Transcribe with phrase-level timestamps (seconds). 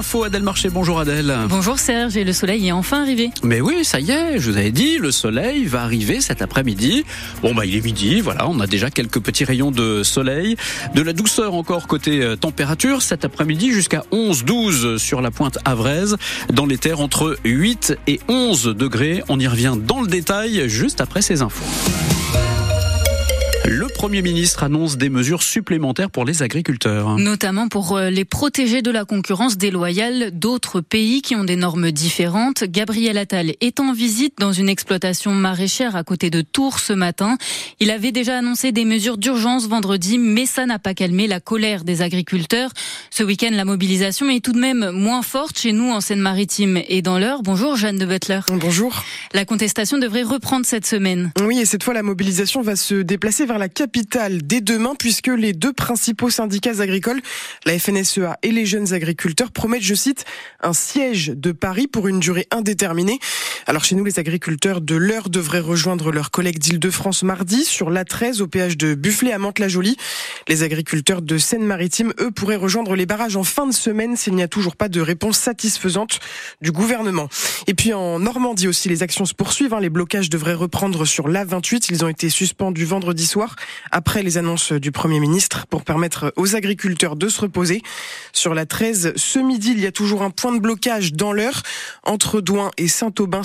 [0.00, 1.32] Info Adèle Marché, bonjour Adèle.
[1.48, 3.30] Bonjour Serge, et le soleil est enfin arrivé.
[3.44, 7.04] Mais oui, ça y est, je vous avais dit, le soleil va arriver cet après-midi.
[7.42, 10.56] Bon bah il est midi, voilà, on a déjà quelques petits rayons de soleil.
[10.96, 16.16] De la douceur encore côté euh, température, cet après-midi jusqu'à 11-12 sur la pointe Avraise.
[16.52, 19.22] Dans les terres entre 8 et 11 degrés.
[19.28, 21.64] On y revient dans le détail juste après ces infos.
[24.04, 27.16] Le Premier ministre annonce des mesures supplémentaires pour les agriculteurs.
[27.16, 31.90] Notamment pour euh, les protéger de la concurrence déloyale d'autres pays qui ont des normes
[31.90, 32.64] différentes.
[32.64, 37.38] Gabriel Attal est en visite dans une exploitation maraîchère à côté de Tours ce matin.
[37.80, 41.82] Il avait déjà annoncé des mesures d'urgence vendredi, mais ça n'a pas calmé la colère
[41.82, 42.72] des agriculteurs.
[43.08, 47.00] Ce week-end, la mobilisation est tout de même moins forte chez nous en Seine-Maritime et
[47.00, 47.42] dans l'heure.
[47.42, 48.40] Bonjour Jeanne de Butler.
[48.52, 49.02] Bonjour.
[49.32, 51.32] La contestation devrait reprendre cette semaine.
[51.40, 53.93] Oui, et cette fois, la mobilisation va se déplacer vers la capitale
[54.42, 57.20] dès demain puisque les deux principaux syndicats agricoles,
[57.64, 60.24] la FNSEA et les jeunes agriculteurs, promettent, je cite,
[60.60, 63.18] un siège de Paris pour une durée indéterminée.
[63.66, 68.42] Alors chez nous, les agriculteurs de l'heure devraient rejoindre leurs collègues d'Île-de-France mardi sur l'A13
[68.42, 69.96] au péage de Bufflet à Mantes-la-Jolie.
[70.48, 74.42] Les agriculteurs de Seine-Maritime, eux, pourraient rejoindre les barrages en fin de semaine s'il n'y
[74.42, 76.20] a toujours pas de réponse satisfaisante
[76.60, 77.30] du gouvernement.
[77.66, 79.72] Et puis en Normandie aussi, les actions se poursuivent.
[79.72, 79.80] Hein.
[79.80, 81.86] Les blocages devraient reprendre sur l'A28.
[81.88, 83.56] Ils ont été suspendus vendredi soir
[83.90, 87.80] après les annonces du Premier ministre pour permettre aux agriculteurs de se reposer.
[88.34, 91.62] Sur la 13, ce midi, il y a toujours un point de blocage dans l'heure
[92.02, 92.88] entre Douin et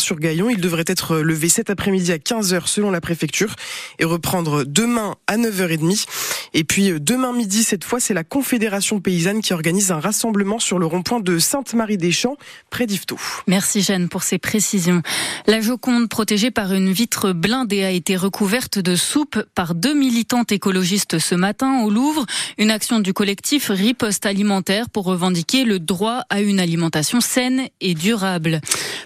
[0.09, 0.49] Saint-Aubin-sur-Gaillon.
[0.49, 3.55] Il devrait être levé cet après-midi à 15h selon la préfecture
[3.99, 6.05] et reprendre demain à 9h30.
[6.53, 10.79] Et puis demain midi, cette fois, c'est la Confédération paysanne qui organise un rassemblement sur
[10.79, 12.37] le rond-point de Sainte-Marie-des-Champs,
[12.69, 13.19] près d'Yvetot.
[13.47, 15.01] Merci Jeanne pour ces précisions.
[15.45, 20.51] La Joconde, protégée par une vitre blindée, a été recouverte de soupe par deux militantes
[20.51, 22.25] écologistes ce matin au Louvre.
[22.57, 27.93] Une action du collectif Riposte Alimentaire pour revendiquer le droit à une alimentation saine et
[27.93, 28.61] durable.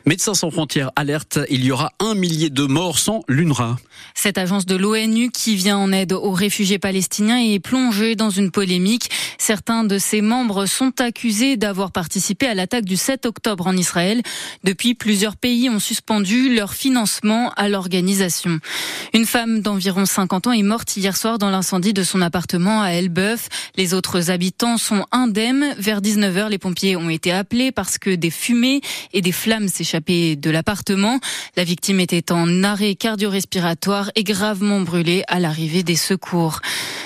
[0.05, 3.77] Médecins sans frontières alerte, il y aura un millier de morts sans l'UNRWA.
[4.13, 8.51] Cette agence de l'ONU qui vient en aide aux réfugiés palestiniens est plongée dans une
[8.51, 9.09] polémique.
[9.37, 14.21] Certains de ses membres sont accusés d'avoir participé à l'attaque du 7 octobre en Israël.
[14.63, 18.59] Depuis, plusieurs pays ont suspendu leur financement à l'organisation.
[19.13, 22.89] Une femme d'environ 50 ans est morte hier soir dans l'incendie de son appartement à
[22.89, 23.49] Elbeuf.
[23.75, 25.73] Les autres habitants sont indemnes.
[25.77, 28.81] Vers 19h, les pompiers ont été appelés parce que des fumées
[29.13, 30.82] et des flammes s'échappaient de l'appartement.
[31.55, 36.59] La victime était en arrêt cardio-respiratoire et gravement brûlée à l'arrivée des secours.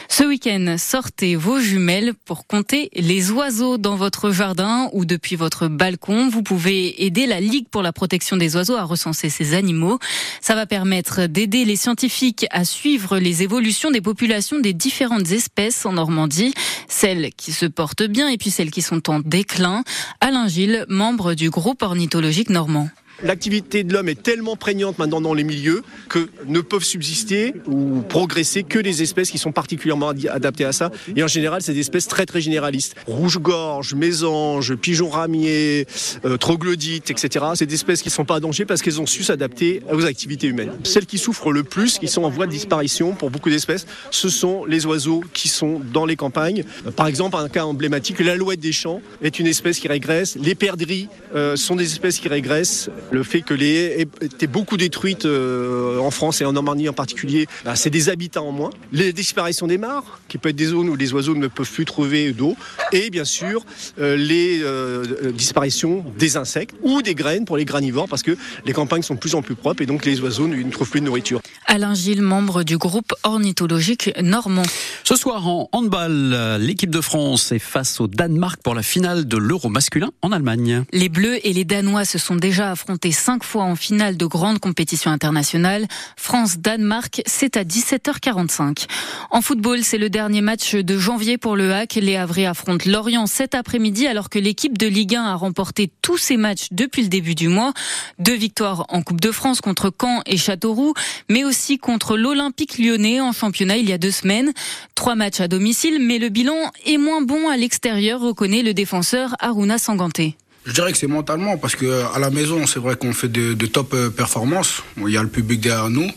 [0.09, 5.67] Ce week-end, sortez vos jumelles pour compter les oiseaux dans votre jardin ou depuis votre
[5.67, 6.29] balcon.
[6.29, 9.99] Vous pouvez aider la Ligue pour la protection des oiseaux à recenser ces animaux.
[10.41, 15.85] Ça va permettre d'aider les scientifiques à suivre les évolutions des populations des différentes espèces
[15.85, 16.53] en Normandie,
[16.87, 19.83] celles qui se portent bien et puis celles qui sont en déclin.
[20.21, 22.89] Alain Gilles, membre du groupe ornithologique normand.
[23.23, 28.01] L'activité de l'homme est tellement prégnante maintenant dans les milieux que ne peuvent subsister ou
[28.01, 30.91] progresser que les espèces qui sont particulièrement adaptées à ça.
[31.15, 32.95] Et en général, c'est des espèces très très généralistes.
[33.07, 35.87] Rouge-gorge, mésange, pigeon ramier,
[36.25, 37.45] euh, troglodyte, etc.
[37.55, 40.05] C'est des espèces qui ne sont pas en danger parce qu'elles ont su s'adapter aux
[40.05, 40.71] activités humaines.
[40.83, 44.29] Celles qui souffrent le plus, qui sont en voie de disparition pour beaucoup d'espèces, ce
[44.29, 46.63] sont les oiseaux qui sont dans les campagnes.
[46.95, 50.37] Par exemple, un cas emblématique, l'alouette des champs est une espèce qui régresse.
[50.39, 52.89] Les perdrix euh, sont des espèces qui régressent.
[53.09, 56.93] Le fait que les haies étaient beaucoup détruites euh, en France et en Normandie en
[56.93, 58.69] particulier, bah, c'est des habitats en moins.
[58.91, 61.85] Les disparitions des mares, qui peuvent être des zones où les oiseaux ne peuvent plus
[61.85, 62.57] trouver d'eau.
[62.91, 63.65] Et bien sûr,
[63.99, 68.35] euh, les euh, disparitions des insectes ou des graines pour les granivores, parce que
[68.65, 70.99] les campagnes sont de plus en plus propres et donc les oiseaux ne trouvent plus
[70.99, 71.41] de nourriture.
[71.65, 74.63] Alain Gilles, membre du groupe ornithologique normand.
[75.03, 79.37] Ce soir en handball, l'équipe de France est face au Danemark pour la finale de
[79.37, 80.83] l'Euro masculin en Allemagne.
[80.91, 84.59] Les Bleus et les Danois se sont déjà affrontés cinq fois en finale de grandes
[84.59, 85.87] compétitions internationales.
[86.15, 88.87] France-Danemark, c'est à 17h45.
[89.31, 91.95] En football, c'est le dernier match de janvier pour le HAC.
[91.95, 96.17] Les Havrais affrontent Lorient cet après-midi alors que l'équipe de Ligue 1 a remporté tous
[96.17, 97.73] ses matchs depuis le début du mois.
[98.19, 100.93] Deux victoires en Coupe de France contre Caen et Châteauroux,
[101.29, 104.51] mais aussi contre l'Olympique lyonnais en championnat il y a deux semaines.
[104.95, 109.35] Trois matchs à domicile, mais le bilan est moins bon à l'extérieur, reconnaît le défenseur
[109.39, 110.37] Aruna Sanganté.
[110.67, 113.65] Je dirais que c'est mentalement parce que à la maison, c'est vrai qu'on fait de,
[113.65, 114.83] top euh, performances.
[114.97, 116.11] Il y a le public derrière nous.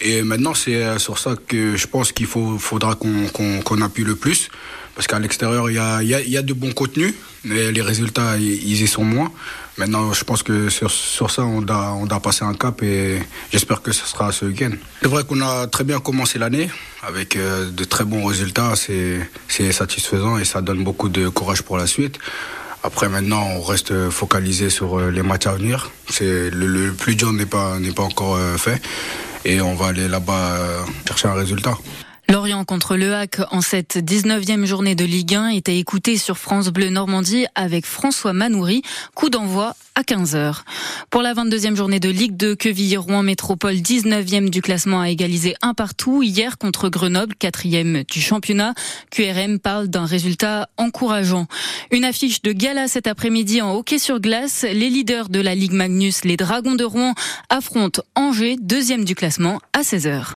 [0.00, 4.50] Et maintenant, c'est euh, sur ça que je pense qu'il faudra qu'on appuie le plus.
[4.94, 7.14] Parce qu'à l'extérieur, il y a, y a, de bons contenus,
[7.44, 9.32] mais les résultats, ils y sont moins.
[9.76, 13.20] Maintenant, je pense que sur, sur ça, on doit, on doit passer un cap et
[13.52, 14.72] j'espère que ce sera ce week-end.
[15.02, 16.68] C'est vrai qu'on a très bien commencé l'année
[17.02, 18.74] avec euh, de très bons résultats.
[18.76, 22.18] C'est satisfaisant et ça donne beaucoup de courage pour la suite.
[22.82, 25.90] Après maintenant, on reste focalisé sur les matchs à venir.
[26.08, 28.80] C'est le, plus dur n'est pas n'est pas encore fait
[29.44, 31.76] et on va aller là-bas chercher un résultat.
[32.30, 36.68] Lorient contre Le Hack en cette 19e journée de Ligue 1 était écouté sur France
[36.68, 38.82] Bleu Normandie avec François Manoury.
[39.14, 40.56] Coup d'envoi à 15h.
[41.08, 45.72] Pour la 22e journée de Ligue 2, Quevilly-Rouen Métropole 19e du classement a égalisé un
[45.72, 48.74] partout hier contre Grenoble, 4e du championnat.
[49.10, 51.46] QRM parle d'un résultat encourageant.
[51.90, 54.66] Une affiche de gala cet après-midi en hockey sur glace.
[54.70, 57.14] Les leaders de la Ligue Magnus, les Dragons de Rouen,
[57.48, 60.26] affrontent Angers, deuxième du classement, à 16h.